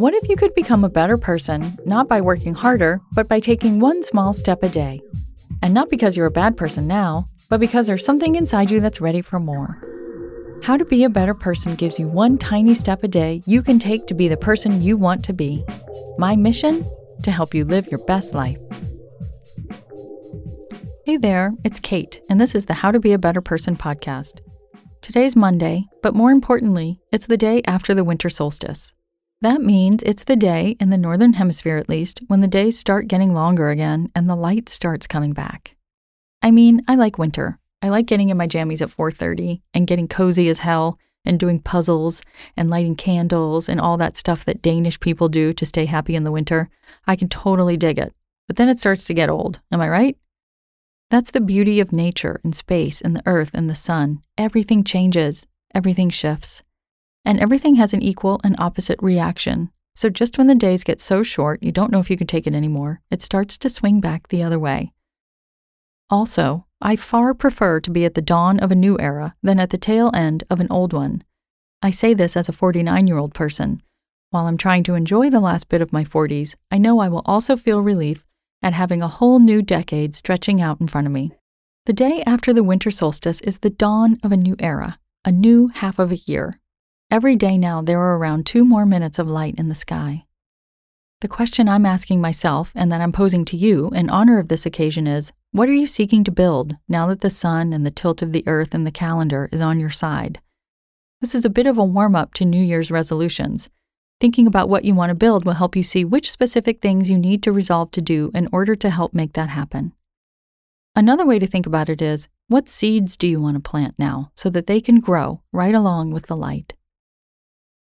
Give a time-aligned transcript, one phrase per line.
[0.00, 3.80] What if you could become a better person, not by working harder, but by taking
[3.80, 4.98] one small step a day?
[5.60, 9.02] And not because you're a bad person now, but because there's something inside you that's
[9.02, 9.76] ready for more.
[10.62, 13.78] How to Be a Better Person gives you one tiny step a day you can
[13.78, 15.66] take to be the person you want to be.
[16.16, 16.90] My mission?
[17.24, 18.56] To help you live your best life.
[21.04, 24.40] Hey there, it's Kate, and this is the How to Be a Better Person podcast.
[25.02, 28.94] Today's Monday, but more importantly, it's the day after the winter solstice.
[29.42, 33.08] That means it's the day, in the Northern Hemisphere at least, when the days start
[33.08, 35.76] getting longer again and the light starts coming back.
[36.42, 37.58] I mean, I like winter.
[37.80, 41.58] I like getting in my jammies at 4:30 and getting cozy as hell and doing
[41.58, 42.20] puzzles
[42.54, 46.24] and lighting candles and all that stuff that Danish people do to stay happy in
[46.24, 46.68] the winter.
[47.06, 48.12] I can totally dig it.
[48.46, 50.18] But then it starts to get old, am I right?
[51.08, 54.20] That's the beauty of nature and space and the earth and the sun.
[54.36, 56.62] Everything changes, everything shifts
[57.24, 59.70] and everything has an equal and opposite reaction.
[59.94, 62.46] So just when the days get so short you don't know if you can take
[62.46, 64.92] it anymore, it starts to swing back the other way.
[66.08, 69.70] Also, I far prefer to be at the dawn of a new era than at
[69.70, 71.22] the tail end of an old one.
[71.82, 73.82] I say this as a 49 year old person.
[74.30, 77.22] While I'm trying to enjoy the last bit of my 40s, I know I will
[77.26, 78.24] also feel relief
[78.62, 81.32] at having a whole new decade stretching out in front of me.
[81.86, 85.68] The day after the winter solstice is the dawn of a new era, a new
[85.68, 86.58] half of a year,
[87.10, 90.26] Every day now, there are around two more minutes of light in the sky.
[91.22, 94.64] The question I'm asking myself and that I'm posing to you in honor of this
[94.64, 98.22] occasion is what are you seeking to build now that the sun and the tilt
[98.22, 100.40] of the earth and the calendar is on your side?
[101.20, 103.70] This is a bit of a warm up to New Year's resolutions.
[104.20, 107.18] Thinking about what you want to build will help you see which specific things you
[107.18, 109.94] need to resolve to do in order to help make that happen.
[110.94, 114.30] Another way to think about it is what seeds do you want to plant now
[114.36, 116.74] so that they can grow right along with the light?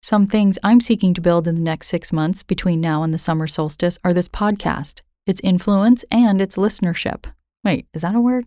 [0.05, 3.17] Some things I'm seeking to build in the next six months between now and the
[3.17, 7.25] summer solstice are this podcast, its influence, and its listenership.
[7.63, 8.45] Wait, is that a word?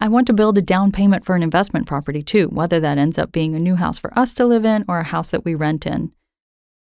[0.00, 3.16] I want to build a down payment for an investment property too, whether that ends
[3.16, 5.54] up being a new house for us to live in or a house that we
[5.54, 6.12] rent in.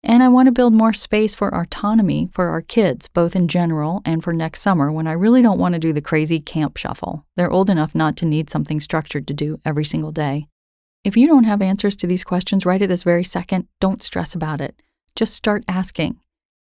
[0.04, 4.02] And I want to build more space for autonomy for our kids, both in general
[4.04, 7.24] and for next summer when I really don't want to do the crazy camp shuffle.
[7.34, 10.46] They're old enough not to need something structured to do every single day.
[11.08, 14.34] If you don't have answers to these questions right at this very second, don't stress
[14.34, 14.82] about it.
[15.16, 16.20] Just start asking.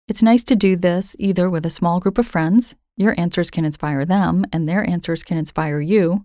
[0.08, 3.66] It's nice to do this either with a small group of friends, your answers can
[3.66, 6.24] inspire them and their answers can inspire you,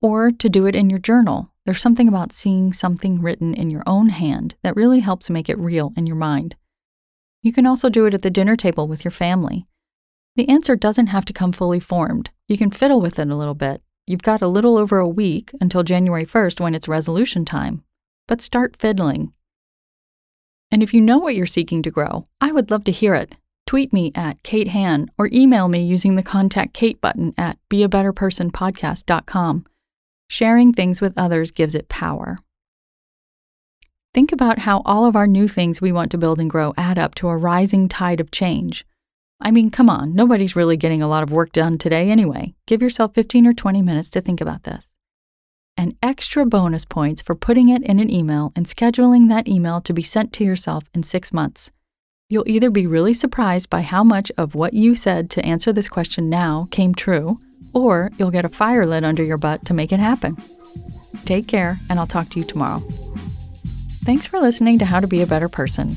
[0.00, 1.52] or to do it in your journal.
[1.66, 5.58] There's something about seeing something written in your own hand that really helps make it
[5.58, 6.56] real in your mind.
[7.42, 9.66] You can also do it at the dinner table with your family.
[10.34, 12.30] The answer doesn't have to come fully formed.
[12.48, 15.52] You can fiddle with it a little bit, You've got a little over a week
[15.60, 17.84] until January 1st when it's resolution time,
[18.26, 19.32] but start fiddling.
[20.72, 23.36] And if you know what you're seeking to grow, I would love to hear it.
[23.68, 29.66] Tweet me at Kate Han or email me using the Contact Kate button at beabetterpersonpodcast.com.
[30.28, 32.40] Sharing things with others gives it power.
[34.12, 36.98] Think about how all of our new things we want to build and grow add
[36.98, 38.84] up to a rising tide of change.
[39.40, 42.54] I mean, come on, nobody's really getting a lot of work done today anyway.
[42.66, 44.94] Give yourself 15 or 20 minutes to think about this.
[45.76, 49.94] And extra bonus points for putting it in an email and scheduling that email to
[49.94, 51.70] be sent to yourself in six months.
[52.28, 55.88] You'll either be really surprised by how much of what you said to answer this
[55.88, 57.38] question now came true,
[57.72, 60.36] or you'll get a fire lit under your butt to make it happen.
[61.24, 62.86] Take care, and I'll talk to you tomorrow.
[64.04, 65.96] Thanks for listening to How to Be a Better Person.